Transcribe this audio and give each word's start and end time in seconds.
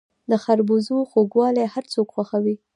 د 0.29 0.31
خربوزو 0.43 0.97
خوږوالی 1.09 1.65
هر 1.73 1.83
څوک 1.93 2.07
خوښوي. 2.15 2.55